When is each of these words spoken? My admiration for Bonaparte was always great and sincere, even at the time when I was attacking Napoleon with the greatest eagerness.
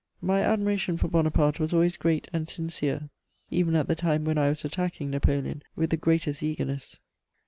My 0.23 0.41
admiration 0.41 0.97
for 0.97 1.07
Bonaparte 1.07 1.59
was 1.59 1.75
always 1.75 1.95
great 1.95 2.27
and 2.33 2.49
sincere, 2.49 3.11
even 3.51 3.75
at 3.75 3.87
the 3.87 3.93
time 3.93 4.25
when 4.25 4.39
I 4.39 4.49
was 4.49 4.65
attacking 4.65 5.11
Napoleon 5.11 5.61
with 5.75 5.91
the 5.91 5.95
greatest 5.95 6.41
eagerness. 6.41 6.99